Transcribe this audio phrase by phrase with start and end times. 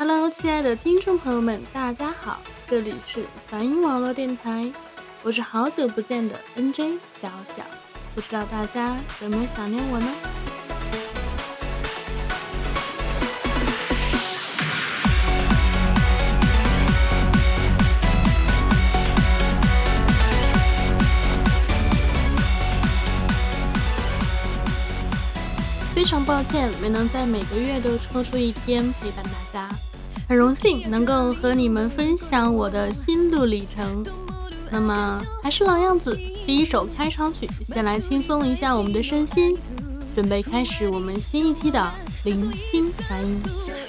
[0.00, 4.70] Hello，亲爱的听众朋友们，大家好，这里是梵音网络电台，
[5.24, 7.64] 我是好久不见的 NJ 小小，
[8.14, 10.06] 不知道大家有没有想念我呢？
[25.92, 29.68] 非常抱歉没能在每个月都抽出一天陪伴大家，
[30.28, 34.04] 很荣幸能够和你们分享我的心路历程。
[34.70, 36.14] 那么还是老样子，
[36.44, 39.56] 第一首开场曲，先来轻松一下我们的身心，
[40.14, 41.90] 准备开始我们新一期的
[42.26, 43.87] 零星杂音。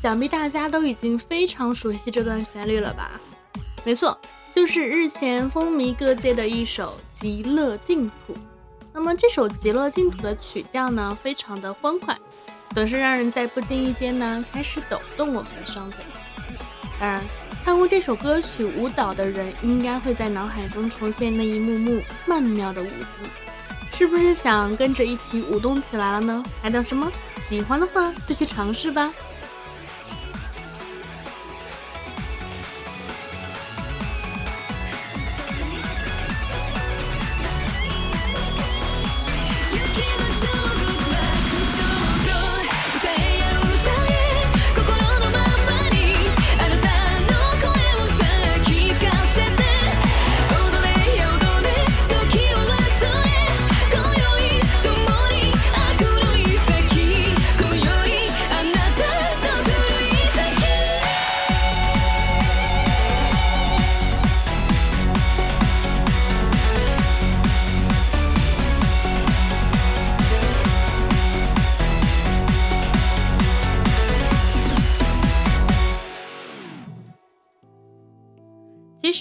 [0.00, 3.18] 想必大家都已经非常熟悉这段旋律了吧？
[3.84, 4.16] 没错，
[4.54, 8.34] 就是日前风靡各界的一首《极乐净土》。
[8.96, 12.16] 那么这首《极乐净土》的曲调呢，非常的欢快，
[12.70, 16.04] 总是让人在不经意间呢开始抖动我们的双腿。
[17.00, 17.20] 当然，
[17.64, 26.40] 看过这首歌曲舞蹈的人，应该会在脑海中重现那一幕幕曼妙的舞姿，是不是想跟着一起舞动起来了呢？
[26.62, 27.10] 还等什么？
[27.48, 29.12] 喜欢的话就去尝试吧。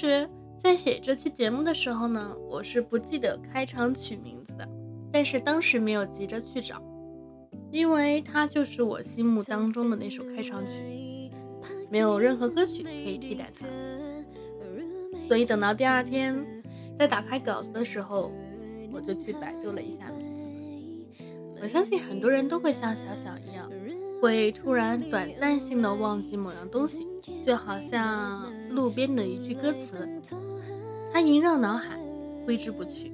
[0.04, 0.30] 实，
[0.62, 4.68] 在写这期节目的时候呢，我是不记得开场曲名字的，
[5.14, 6.82] 但是当时没有急着去找，
[7.72, 11.32] 因为它就是我心目当中的那首开场曲，
[11.90, 13.66] 没有任何歌曲可以替代它。
[15.26, 16.36] 所以等到第二天
[17.00, 18.30] 在打开稿子的时候，
[18.92, 21.24] 我就去百度了一下名字。
[21.62, 23.72] 我相信很多人都会像小小一样。
[24.22, 27.06] 会突然短暂性的忘记某样东西，
[27.46, 30.10] 就好像路边的一句歌词，
[31.14, 31.98] 它萦绕脑海，
[32.46, 33.12] 挥之不去。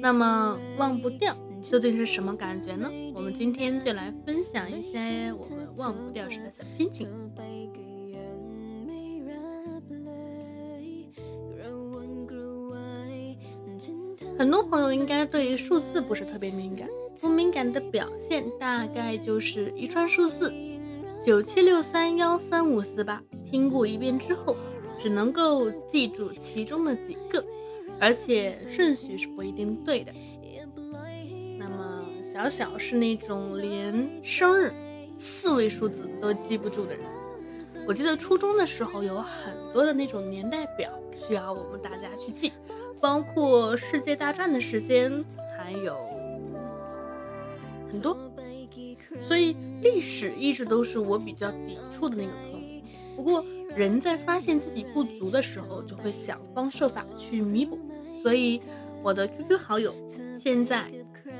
[0.00, 2.90] 那么忘不掉究竟是什么感觉呢？
[3.14, 7.08] 我们今天就来分享一些我们忘不掉时的小心情。
[14.38, 16.88] 很多朋友应该对数字不是特别敏感。
[17.20, 20.50] 不敏感的表现大概就是一串数字
[21.22, 24.56] 九七六三幺三五四八，听过一遍之后，
[24.98, 27.44] 只能够记住其中的几个，
[28.00, 30.10] 而且顺序是不一定对的。
[31.58, 32.02] 那么
[32.32, 34.72] 小小是那种连生日
[35.18, 37.04] 四位数字都记不住的人。
[37.86, 40.90] 我记得初中的时候有很多的那种年代表
[41.26, 42.50] 需要我们大家去记，
[43.02, 45.22] 包括世界大战的时间，
[45.58, 45.98] 还有。
[47.90, 48.16] 很多，
[49.26, 52.82] 所以历史一直都是我比较抵触的那个科目。
[53.16, 53.44] 不过
[53.74, 57.78] 人在发现自己不足的时候，就会想方设法去弥补。
[58.22, 58.60] 所以
[59.02, 59.94] 我的 QQ 好友
[60.38, 60.90] 现在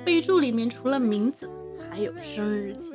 [0.04, 1.48] 备注里面除了名字，
[1.90, 2.92] 还有生日日期。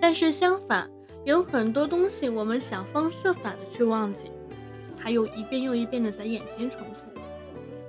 [0.00, 0.88] 但是相反，
[1.24, 4.20] 有很多东西我们想方设法的去忘记，
[4.96, 7.05] 它又一遍又一遍的在眼前重复。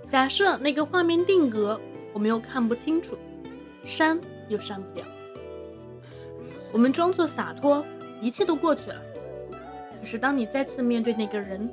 [0.09, 1.79] 假设那个画面定格，
[2.13, 3.17] 我们又看不清楚，
[3.83, 4.17] 删
[4.47, 5.05] 又删不掉。
[6.71, 7.85] 我们装作洒脱，
[8.21, 9.01] 一切都过去了。
[9.99, 11.69] 可是当你再次面对那个人、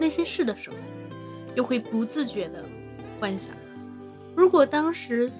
[0.00, 0.76] 那些事的时候，
[1.54, 2.64] 又会不自觉的
[3.20, 3.48] 幻想：
[4.34, 5.30] 如果当时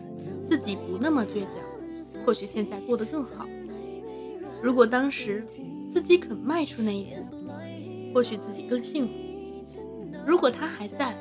[0.47, 3.47] 自己不那么倔强，或许现在过得更好。
[4.63, 5.43] 如果当时
[5.91, 9.13] 自己肯迈出那一步，或许自己更幸福。
[10.27, 11.15] 如果他还在，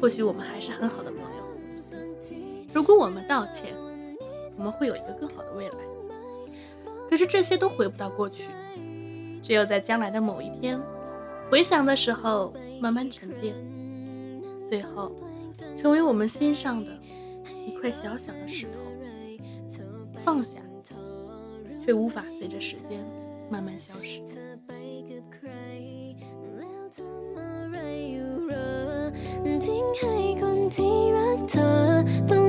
[0.00, 1.26] 或许我们还是很好的朋友。
[2.72, 3.74] 如果我们道歉，
[4.58, 5.76] 我们会有一个更好的未来。
[7.08, 8.44] 可是这些都回不到过去，
[9.42, 10.80] 只有在将来的某一天，
[11.50, 13.54] 回想的时候慢慢沉淀，
[14.68, 15.12] 最后
[15.80, 16.90] 成为我们心上的
[17.66, 18.78] 一块小小的石头，
[20.24, 20.60] 放下。
[21.84, 23.04] 却无法随着时间
[23.48, 24.20] 慢慢消失。
[29.64, 31.70] ทิ้งให้คนที่รักเธอ
[32.30, 32.45] ต้อง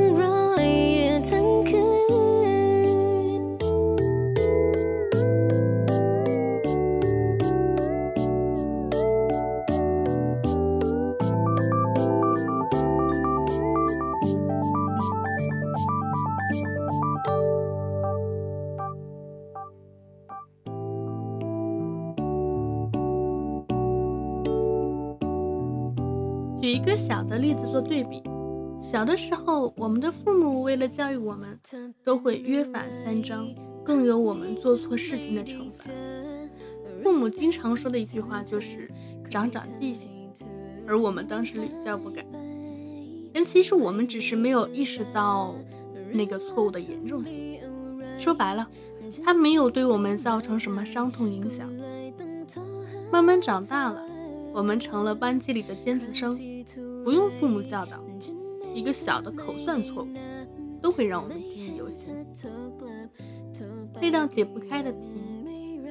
[27.78, 28.24] 做对比，
[28.82, 31.60] 小的时候，我们的父母为了教育我们，
[32.04, 33.48] 都会约法三章，
[33.84, 35.92] 更有我们做错事情的惩罚。
[37.04, 38.92] 父母经常说的一句话就是
[39.30, 40.08] “长长记性”，
[40.90, 42.26] 而我们当时屡教不改。
[43.32, 45.54] 但其实我们只是没有意识到
[46.12, 47.60] 那个错误的严重性。
[48.18, 48.68] 说白了，
[49.24, 51.70] 他没有对我们造成什么伤痛影响。
[53.12, 54.04] 慢慢长大了。
[54.52, 56.36] 我们成了班级里的尖子生，
[57.08, 58.04] 不用父母教导，
[58.74, 60.08] 一个小的口算错误
[60.82, 62.14] 都会让我们记忆犹新。
[64.02, 65.24] 那道解不开的题，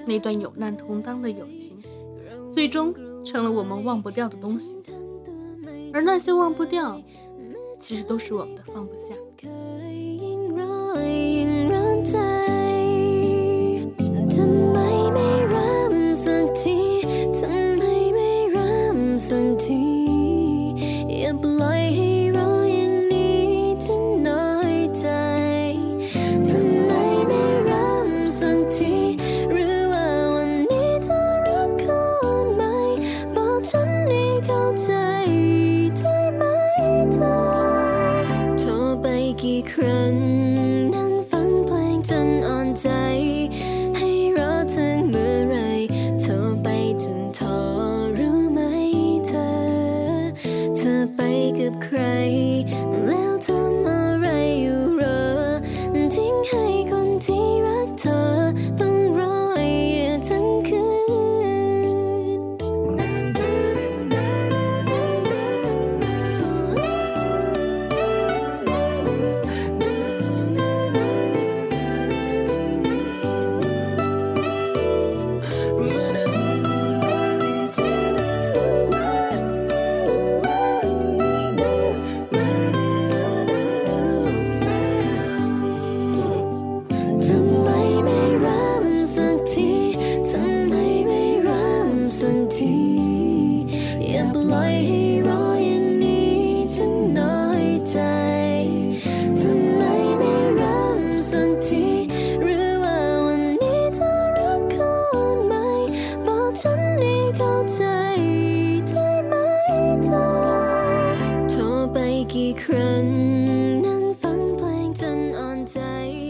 [0.07, 1.83] 那段有难同当的友情，
[2.53, 4.77] 最终成了我们忘不掉的东西。
[5.95, 7.01] 而那些忘不掉，
[7.81, 9.15] 其实都是我们的放不下。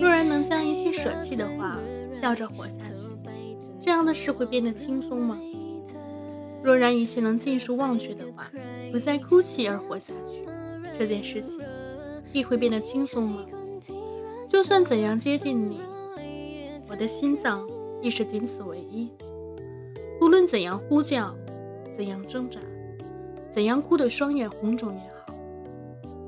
[0.01, 1.79] 若然能将一切舍弃的话，
[2.21, 2.93] 笑着活下去，
[3.81, 5.39] 这样的事会变得轻松吗？
[6.67, 8.51] 若然一切能尽数忘却的话，
[8.91, 10.45] 不再哭泣而活下去，
[10.99, 11.61] 这件事情
[12.33, 13.47] 亦会变得轻松吗？
[14.49, 15.81] 就算怎样接近你，
[16.91, 17.65] 我的心脏
[18.03, 19.09] 亦是仅此唯一。
[20.21, 21.33] 无论怎样呼叫，
[21.97, 22.59] 怎样挣扎，
[23.49, 25.33] 怎样哭得双眼红肿也好，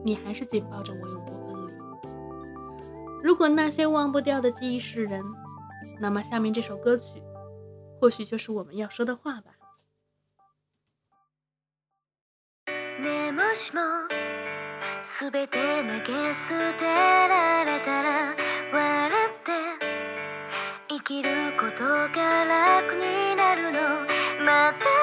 [0.05, 1.73] 你还是紧抱着我永不分离。
[3.25, 5.21] 如果那些忘不掉的记忆是人，
[5.99, 7.21] 那么下面这首歌曲，
[8.01, 9.51] 或许就是我们要说的话吧。
[13.39, 13.81] もしも
[15.21, 18.35] 全て投げ捨てられたら
[18.73, 19.53] 笑って。
[20.89, 23.79] 生きることが楽になるの。
[24.45, 24.98] また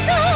[0.00, 0.27] 就像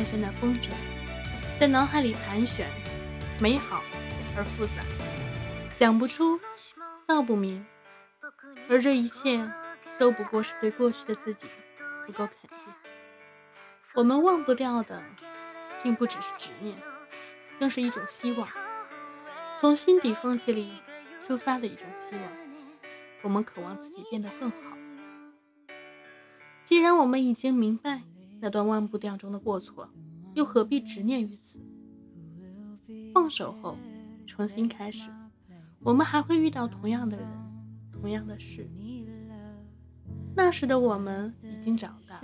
[0.00, 0.70] 断线的风筝，
[1.60, 2.66] 在脑海里盘旋，
[3.38, 3.82] 美好
[4.34, 4.82] 而复杂，
[5.78, 6.40] 讲不出，
[7.06, 7.66] 道不明，
[8.70, 9.46] 而这一切
[9.98, 11.46] 都不过是对过去的自己
[12.06, 12.58] 不够肯定。
[13.92, 15.02] 我们忘不掉的，
[15.82, 16.74] 并不只是执念，
[17.58, 18.48] 更是一种希望，
[19.60, 20.80] 从心底缝隙里
[21.26, 22.24] 出发的一种希望。
[23.20, 24.56] 我们渴望自己变得更好。
[26.64, 28.00] 既然我们已经明白。
[28.40, 29.88] 那段忘不掉中的过错，
[30.34, 31.58] 又何必执念于此？
[33.12, 33.76] 放手后，
[34.26, 35.10] 重新开始，
[35.80, 37.26] 我们还会遇到同样的人，
[37.92, 38.68] 同样的事。
[40.34, 42.20] 那时的我们已经长大，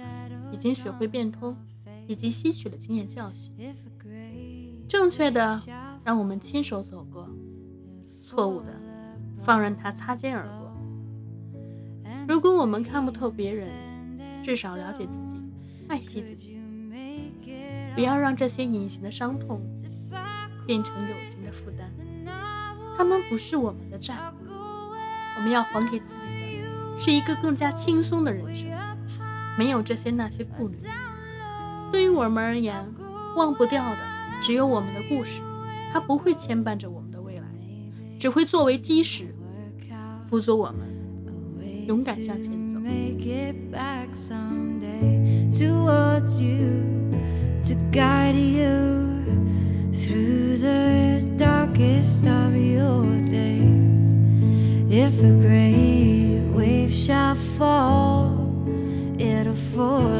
[0.53, 1.57] 已经学会变通，
[2.07, 3.53] 以及吸取了经验教训。
[4.89, 5.61] 正确的，
[6.05, 7.29] 让我们亲手走过；
[8.23, 8.73] 错误的，
[9.43, 10.73] 放任它擦肩而过。
[12.29, 13.69] 如果我们看不透别人，
[14.43, 15.36] 至少了解自己，
[15.89, 16.59] 爱惜自己，
[17.95, 19.61] 不要让这些隐形的伤痛
[20.67, 21.91] 变成有形的负担。
[22.97, 24.15] 他们不是我们的债，
[25.37, 28.69] 我们要还给自己的是一个更加轻松的人生，
[29.59, 30.77] 没有这些那些顾虑。
[31.93, 32.75] 对于我们而言，
[33.37, 33.99] 忘不掉的
[34.43, 35.41] 只有我们的故事，
[35.93, 37.45] 它不会牵绊着我们的未来，
[38.19, 39.35] 只会作为基石，
[40.29, 40.81] 辅佐我们
[41.87, 42.81] 勇敢向前走。
[45.51, 47.13] towards you
[47.65, 54.11] to guide you through the darkest of your days.
[54.89, 58.55] If a great wave shall fall,
[59.19, 60.16] it'll fall.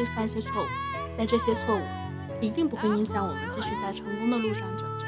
[0.00, 0.66] 会犯些错误，
[1.16, 1.80] 但这些错误
[2.40, 5.06] 一定不会影响我们继续在成功的路上走着。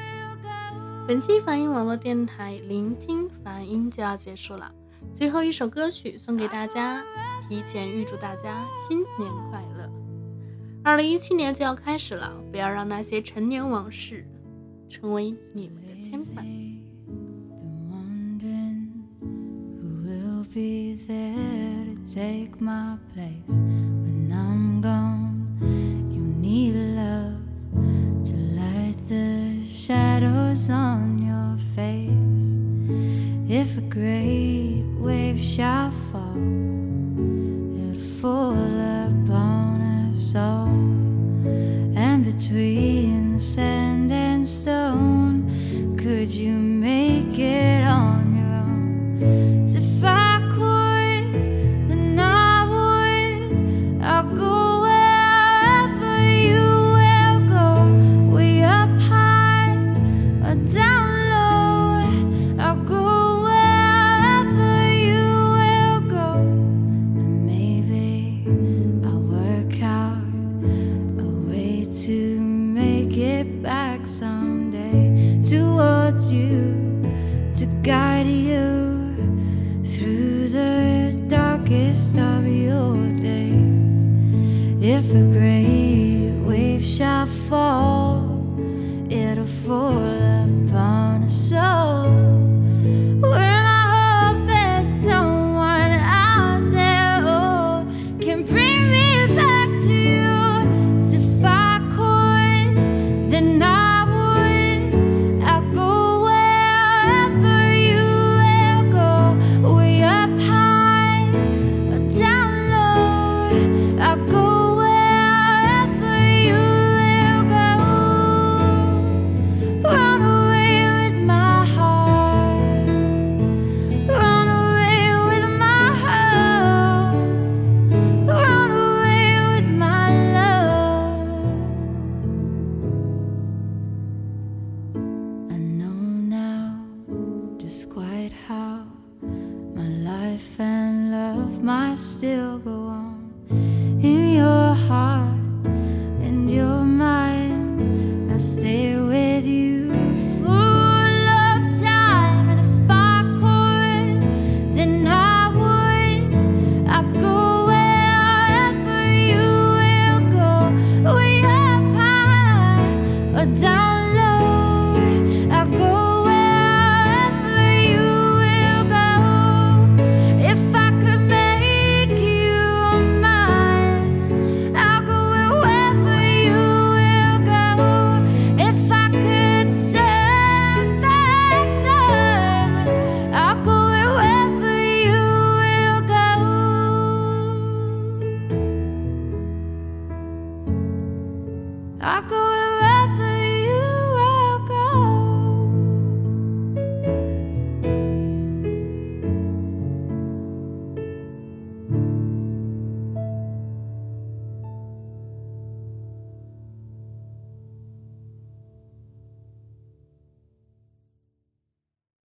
[1.08, 4.70] 本期梵音网络电台聆听梵音就要结束了，
[5.14, 7.02] 最后一首歌曲送给大家，
[7.48, 9.90] 提前预祝大家新年快乐！
[10.84, 14.26] 二零一七年就要开始了，不要让那些陈年往事
[14.90, 16.44] 成为你们的牵绊。
[22.12, 23.91] take my place